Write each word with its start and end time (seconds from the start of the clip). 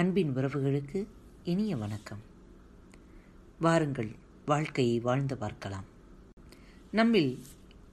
அன்பின் 0.00 0.36
உறவுகளுக்கு 0.36 1.06
இனிய 1.44 1.76
வணக்கம். 1.76 2.18
வாருங்கள் 3.60 4.10
வாழ்க்கையை 4.46 5.00
வாழ்ந்து 5.00 5.36
பார்க்கலாம். 5.36 5.84
நம்மில் 6.90 7.38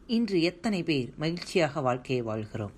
இன்று 0.08 0.42
எத்தனை 0.42 0.84
பேர் 0.84 1.14
மகிழ்ச்சியாக 1.18 1.82
வாழ்க்கையை 1.82 2.26
வாழ்கிறோம்? 2.26 2.72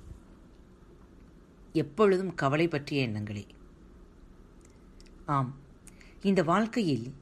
எப்பொழுதும் 1.74 2.36
கவலை 2.36 2.68
பற்றிய 2.68 3.08
எண்ணங்களே. 3.08 3.46
ஆம் 5.26 5.56
இந்த 6.22 6.44
வாழ்க்கையில் 6.44 7.14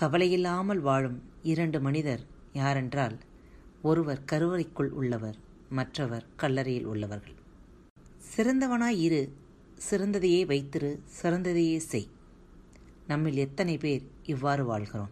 கவலையில்லாமல் 0.00 0.80
வாழும் 0.80 1.22
இரண்டு 1.42 1.80
மனிதர் 1.80 2.20
யாரென்றால் 2.52 3.18
ஒருவர் 3.82 4.22
கருவறைக்குள் 4.32 4.88
உள்ளவர் 4.88 5.36
மற்றவர் 5.68 6.24
கல்லறையில் 6.36 6.86
உள்ளவர்கள். 6.86 7.34
சிறந்தவனாய் 8.36 8.98
இரு 8.98 9.44
சிறந்ததையே 9.76 10.44
வைத்திரு 10.46 11.00
சிறந்ததையே 11.22 11.76
செய். 11.76 12.08
நம்மில் 13.06 13.36
எத்தனை 13.36 13.76
பேர் 13.76 14.08
இவ்வாறு 14.22 14.64
வாழ்கிறோம்? 14.64 15.10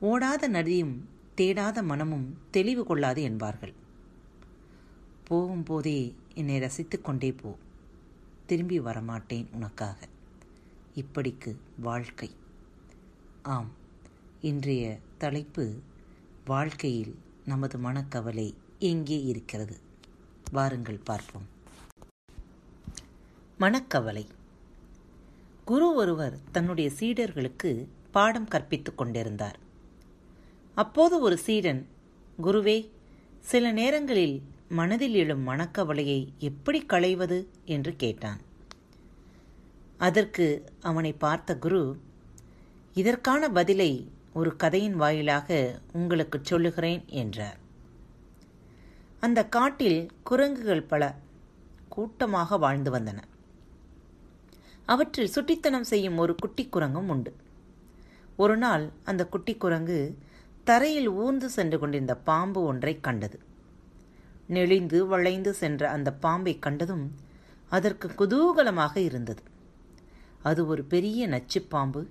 ஓடாத 0.00 0.48
நதியும் 0.48 1.08
தேடாத 1.36 1.82
மனமும் 1.82 2.38
தெளிவு 2.50 2.84
கொள்ளாது 2.84 3.22
என்பார்கள். 3.22 3.72
போகும்போதே 5.30 6.14
என்னை 6.34 6.58
ரசித்து 6.58 7.00
கொண்டே 7.00 7.32
போ. 7.32 7.56
திரும்பி 8.46 8.80
வரமாட்டேன் 8.80 9.46
உனக்காக. 9.52 10.08
இப்படிக்கு 10.94 11.56
வாழ்க்கை. 11.78 12.30
ஆம் 13.42 13.70
இன்றைய 14.40 14.98
தலைப்பு 15.18 15.80
வாழ்க்கையில் 16.44 17.18
நமது 17.44 17.78
மனக்கவலை 17.78 18.54
எங்கே 18.78 19.24
இருக்கிறது? 19.24 19.78
வாருங்கள் 20.52 21.00
பார்ப்போம். 21.04 21.53
மனக்கவலை. 23.58 24.26
குரு 25.64 25.94
ஒருவர் 25.94 26.38
தன்னுடைய 26.52 26.90
சீடர்களுக்கு 27.00 27.86
பாடம் 28.10 28.48
கற்பித்துக் 28.48 28.98
கொண்டிருந்தார். 28.98 29.58
அப்போது 30.74 31.20
ஒரு 31.20 31.36
சீடன் 31.36 31.86
குருவே 32.42 32.90
சில 33.40 33.72
நேரங்களில் 33.72 34.42
மனதில் 34.68 35.14
எழும் 35.14 35.48
மனக்கவலையை 35.48 36.28
எப்படி 36.38 36.82
களைவது? 36.82 37.48
என்று 37.64 37.96
கேட்டான். 37.96 38.40
அதற்கு 39.98 40.64
அவனை 40.80 41.12
பார்த்த 41.12 41.58
குரு 41.58 41.98
இதற்கான 42.94 43.48
பதிலை 43.48 44.10
ஒரு 44.32 44.56
கதையின் 44.56 44.94
வாயிலாக 44.94 45.80
உங்களுக்கு 45.92 46.38
சொல்லுகிறேன் 46.42 47.04
என்றார். 47.06 47.58
அந்த 49.20 49.48
காட்டில் 49.48 50.10
குரங்குகள் 50.22 50.82
பல 50.82 51.18
கூட்டமாக 51.88 52.58
வாழ்ந்து 52.58 52.90
வந்தன. 52.90 53.22
அவற்றில் 54.86 55.32
சுட்டித்தனம் 55.34 55.88
செய்யும் 55.92 56.16
ஒரு 56.16 56.34
குட்டி 56.34 56.64
குரங்கும் 56.66 57.08
உண்டு. 57.08 57.32
ஒரு 58.36 58.56
நாள் 58.56 58.84
அந்த 59.04 59.22
குட்டி 59.26 59.54
குரங்கு 59.56 59.98
தரையில் 60.64 61.08
ஊர்ந்து 61.22 61.48
சென்று 61.50 61.78
கொண்டிருந்த 61.78 62.14
பாம்பு 62.28 62.60
ஒன்றை 62.62 63.00
கண்டது. 63.00 63.38
நெளிந்து 64.46 64.98
வளைந்து 65.06 65.54
சென்ற 65.54 65.82
அந்த 65.90 66.12
பாம்பை 66.24 66.54
கண்டதும் 66.58 67.06
அதற்கு 67.68 68.08
குதூகலமாக 68.20 68.94
இருந்தது. 68.96 69.42
அது 70.42 70.66
ஒரு 70.66 70.82
பெரிய 70.84 71.28
நச்சுப்பாம்பு 71.28 72.02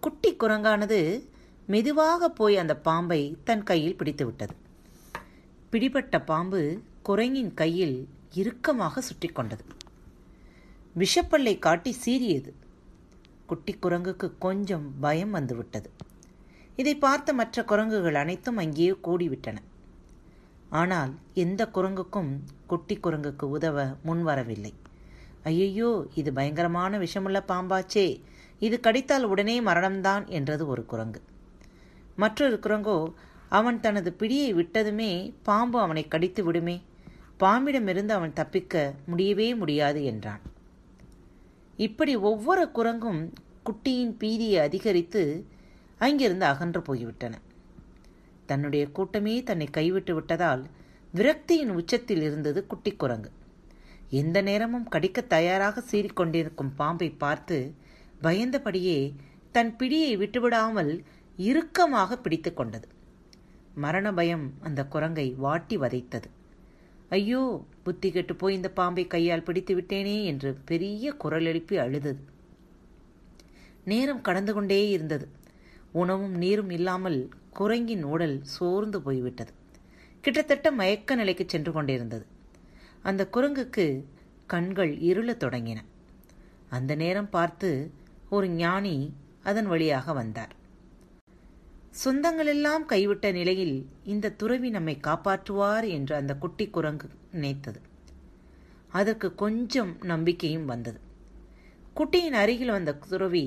குட்டி 0.00 0.30
குரங்கானது 0.32 0.98
மெதுவாக 1.66 2.28
போய் 2.28 2.56
அந்த 2.56 2.74
பாம்பை 2.88 3.20
தன் 3.44 3.62
கையில் 3.62 3.96
பிடித்துவிட்டது 3.96 4.54
பிடிபட்ட 5.70 6.16
பாம்பு 6.24 6.60
குரங்கின் 7.02 7.54
கையில் 7.54 7.96
இறுக்கமாக 8.34 9.00
சுற்றி 9.00 9.28
கொண்டது. 9.28 9.64
விஷப்பல்லை 10.98 11.58
காட்டி 11.58 11.96
சீறியது. 12.04 12.50
குட்டி 13.46 13.72
குரங்குக்கு 13.74 14.38
கொஞ்சம் 14.38 14.94
பயம் 15.00 15.30
வந்துவிட்டது. 15.30 15.90
இதை 16.76 16.94
பார்த்த 16.96 17.32
மற்ற 17.32 17.64
குரங்குகள் 17.64 18.14
அனைத்தும் 18.14 18.56
அங்கேயே 18.56 18.90
கூடிவிட்டன. 18.90 19.56
ஆனால் 20.70 21.12
எந்த 21.34 21.66
குரங்குக்கும் 21.66 22.30
குட்டி 22.66 22.96
குரங்குக்கு 22.96 23.42
உதவ 23.42 23.84
முன்வரவில்லை. 24.06 24.72
ஐயையோ 25.42 26.06
இது 26.14 26.32
பயங்கரமான 26.32 26.98
விஷமுள்ள 26.98 27.40
பாம்பாச்சே. 27.48 28.22
இது 28.58 28.80
கடித்தால் 28.80 29.22
உடனே 29.22 29.60
மரணம்தான் 29.60 30.26
என்றது 30.28 30.66
ஒரு 30.66 30.86
குரங்கு. 30.86 31.20
மற்றொரு 32.16 32.58
குரங்கோ 32.62 32.98
அவன் 33.48 33.80
தனது 33.80 34.16
பிடியை 34.18 34.50
விட்டதுமே 34.54 35.34
பாம்பு 35.42 35.80
அவனை 35.80 36.08
கடித்து 36.08 36.44
விடுமே. 36.44 36.82
பாம்பிடமிருந்து 37.40 38.08
அவன் 38.08 38.32
தப்பிக்க 38.32 38.94
முடியவே 39.06 39.54
முடியாது 39.54 40.04
என்றான். 40.04 40.54
இப்படி 41.76 42.16
ஒவ்வொரு 42.16 42.70
குரங்கும் 42.74 43.32
குட்டியின் 43.64 44.14
பீதியை 44.20 44.58
அதிகரித்து 44.58 45.46
அங்கிருந்து 45.98 46.46
அகன்று 46.46 46.82
போய்விட்டன. 46.82 47.34
தன்னுடைய 48.46 48.90
கூட்டமே 48.90 49.42
தன்னை 49.42 49.66
கைவிட்டு 49.66 50.14
விட்டதால் 50.14 50.62
விரக்தியின் 51.14 51.72
உச்சத்தில் 51.72 52.22
இருந்தது 52.22 52.66
குட்டி 52.66 52.92
குரங்கு. 52.92 53.30
எந்த 54.10 54.42
நேரமும் 54.42 54.88
கடிக்க 54.88 55.20
தயாராக 55.20 55.82
சீறிக்கொண்டிருக்கும் 55.90 56.72
பாம்பை 56.76 57.10
பார்த்து 57.10 57.74
பயந்தபடியே 58.22 59.14
தன் 59.52 59.76
பிடியை 59.76 60.12
விட்டுவிடாமல் 60.16 61.02
இறுக்கமாக 61.36 62.16
பிடித்து 62.16 62.54
கொண்டது. 62.54 62.88
மரண 63.74 64.12
பயம் 64.12 64.52
அந்த 64.60 64.84
குரங்கை 64.84 65.34
வாட்டி 65.36 65.78
வதைத்தது. 65.78 66.28
ஐயோ 67.08 67.64
புத்தி 67.82 68.10
கெட்டு 68.10 68.36
போய் 68.36 68.54
இந்த 68.54 68.70
பாம்பை 68.70 69.06
கையால் 69.06 69.42
பிடித்து 69.42 69.76
விட்டேனே 69.76 70.24
என்று 70.24 70.58
பெரிய 70.64 71.12
குரல் 71.12 71.44
எழுப்பி 71.44 71.76
அழுதது. 71.76 72.20
நேரம் 73.84 74.20
கடந்து 74.20 74.54
கொண்டே 74.54 74.88
இருந்தது. 74.88 75.28
உணவும் 75.92 76.34
நீரும் 76.34 76.70
இல்லாமல் 76.70 77.28
குரங்கின் 77.52 78.02
உடல் 78.02 78.40
சோர்ந்து 78.42 79.02
போய்விட்டது. 79.02 79.52
கிட்டத்தட்ட 80.20 80.70
மயக்க 80.70 81.14
நிலைக்கு 81.14 81.44
சென்று 81.46 81.72
கொண்டிருந்தது. 81.72 82.26
அந்த 83.02 83.28
குரங்குக்கு 83.32 84.04
கண்கள் 84.46 84.98
இருளத் 84.98 85.44
தொடங்கின. 85.44 85.76
அந்த 86.68 86.94
நேரம் 86.94 87.30
பார்த்து 87.30 87.90
ஒரு 88.30 88.48
ஞானி 88.48 89.12
அதன் 89.42 89.66
வழியாக 89.66 90.12
வந்தார். 90.12 90.54
சொந்தங்களெல்லாம் 92.04 92.82
கைவிட்ட 92.92 93.26
நிலையில் 93.32 93.76
இந்த 94.04 94.32
துறவி 94.32 94.70
நம்மை 94.70 94.94
காப்பாற்றுவார் 95.06 95.86
என்று 95.88 96.14
அந்த 96.14 96.32
குட்டி 96.36 96.66
குரங்கு 96.68 97.08
நினைத்தது. 97.32 97.80
அதற்கு 98.90 99.34
கொஞ்சம் 99.34 99.92
நம்பிக்கையும் 100.02 100.64
வந்தது. 100.64 100.98
குட்டியின் 101.96 102.36
அருகில் 102.42 102.70
வந்த 102.70 102.94
துறவி 102.94 103.46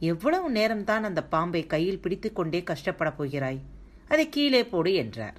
எவ்வளவு 0.00 0.46
நேரம்தான் 0.50 1.02
அந்த 1.02 1.20
பாம்பை 1.24 1.66
கையில் 1.66 2.00
பிடித்து 2.00 2.32
கொண்டே 2.32 2.60
கஷ்டப்படப் 2.62 3.16
போகிறாய்? 3.16 3.60
அதை 4.08 4.28
கீழே 4.28 4.62
போடு 4.64 4.94
என்றார். 4.94 5.38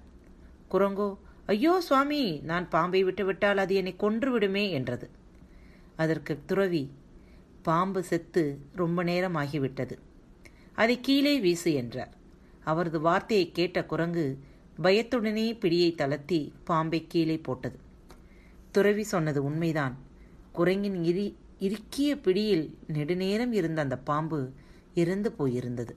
குரங்கோ 0.72 1.10
ஐயோ 1.46 1.82
சுவாமி 1.82 2.24
நான் 2.44 2.70
பாம்பை 2.70 3.04
விட்டுவிட்டால் 3.04 3.58
அது 3.58 3.76
என்னை 3.76 3.96
கொன்று 3.96 4.32
விடுமே 4.32 4.72
என்றது. 4.72 5.08
அதற்கு 5.96 6.34
துறவி 6.46 6.84
பாம்பு 7.62 8.04
செத்து 8.04 8.44
ரொம்ப 8.76 9.04
நேரம் 9.04 9.36
ஆகிவிட்டது. 9.36 9.96
அதை 10.78 10.96
கீழே 11.02 11.34
வீசு 11.40 11.72
என்றார். 11.74 12.14
அவரது 12.64 13.00
வார்த்தையை 13.00 13.46
கேட்ட 13.52 13.80
குரங்கு 13.86 14.26
பயத்துடனே 14.84 15.46
பிடியை 15.62 15.92
தளர்த்தி 15.96 16.40
பாம்பை 16.64 17.00
கீழே 17.08 17.38
போட்டது. 17.38 17.78
துறவி 18.72 19.04
சொன்னது 19.04 19.40
உண்மைதான். 19.44 19.96
குரங்கின் 20.54 21.00
இரி 21.04 21.28
இறுக்கிய 21.60 22.10
பிடியில் 22.22 22.66
நெடுநேரம் 22.88 23.54
இருந்த 23.54 23.80
அந்த 23.82 23.98
பாம்பு 24.10 24.40
இறந்து 24.94 25.30
போயிருந்தது. 25.40 25.94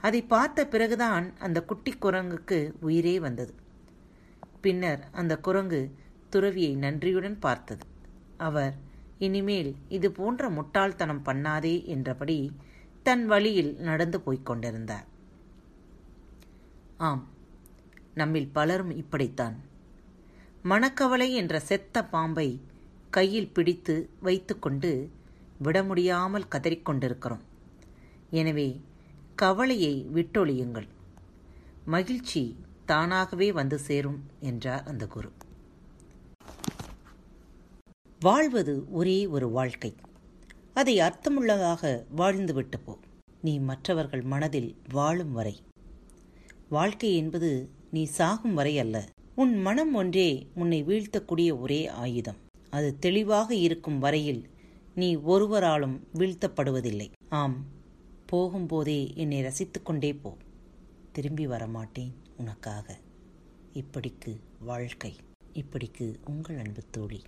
அதை 0.00 0.20
பார்த்த 0.22 0.66
பிறகுதான் 0.66 1.26
அந்த 1.38 1.58
குட்டி 1.62 1.92
குரங்குக்கு 1.94 2.58
உயிரே 2.80 3.14
வந்தது. 3.20 3.52
பின்னர் 4.60 5.02
அந்த 5.12 5.34
குரங்கு 5.38 5.80
துறவியை 6.28 6.72
நன்றியுடன் 6.76 7.38
பார்த்தது. 7.38 7.84
அவர் 8.38 8.74
இனிமேல் 9.18 9.70
இது 9.88 10.08
போன்ற 10.12 10.48
முட்டாள்தனம் 10.50 11.24
பண்ணாதே 11.26 11.74
என்றபடி 11.94 12.38
தன் 13.02 13.24
வழியில் 13.26 13.72
நடந்து 13.88 14.18
போய்க் 14.20 14.46
கொண்டிருந்தார். 14.46 15.06
ஆம் 17.08 17.22
நம்மில் 18.14 18.50
பலரும் 18.56 18.92
இப்படித்தான். 19.02 19.56
மணக்கவலை 20.62 21.28
என்ற 21.34 21.54
செத்த 21.70 22.04
பாம்பை 22.04 22.48
கையில் 23.10 23.52
பிடித்து 23.56 23.94
வைத்துக்கொண்டு 24.20 24.90
விட 25.58 25.78
முடியாமல் 25.88 26.50
கதறிக்கொண்டிருக்கிறோம் 26.54 27.42
எனவே 28.40 28.68
கவலையை 29.34 29.94
விட்டொழியுங்கள். 30.14 30.88
மகிழ்ச்சி 31.84 32.42
தானாகவே 32.90 33.48
வந்து 33.52 33.78
சேரும் 33.88 34.20
என்றார் 34.50 34.86
அந்த 34.86 35.04
குரு. 35.06 35.30
வாழ்வது 38.20 38.74
ஒரே 38.90 39.18
ஒரு 39.26 39.48
வாழ்க்கை. 39.50 39.92
அதை 40.74 40.98
அர்த்தமுள்ளதாக 40.98 42.04
வாழ்ந்துவிட்டு 42.16 42.78
போ 42.84 42.98
நீ 43.40 43.58
மற்றவர்கள் 43.58 44.22
மனதில் 44.22 44.76
வாழும் 44.88 45.32
வரை. 45.32 45.62
வாழ்க்கை 46.68 47.16
என்பது 47.16 47.68
நீ 47.90 48.04
சாகும் 48.04 48.54
வரை 48.54 48.78
அல்ல. 48.78 49.08
உன் 49.34 49.60
மனம் 49.60 49.94
ஒன்றே 49.94 50.46
உன்னை 50.54 50.84
வீழ்த்தக்கூடிய 50.84 51.58
ஒரே 51.58 51.86
ஆயுதம். 51.86 52.36
அது 52.70 52.98
தெளிவாக 52.98 53.54
இருக்கும் 53.54 53.98
வரையில் 53.98 54.48
நீ 54.94 55.16
ஒருவராலும் 55.16 56.08
வீழ்த்தப்படுவதில்லை. 56.14 57.12
ஆம் 57.28 57.64
போகும்போதே 58.32 59.14
என்னை 59.14 59.42
ரசித்துக்கொண்டே 59.42 60.20
போ. 60.20 60.36
திரும்பி 61.12 61.46
வரமாட்டேன் 61.46 62.12
உனக்காக. 62.36 62.98
இப்படிக்கு 63.72 64.36
வாழ்க்கை. 64.58 65.16
இப்படிக்கு 65.52 66.14
உங்கள் 66.26 66.56
அன்பு 66.56 66.82
தோழி. 66.90 67.22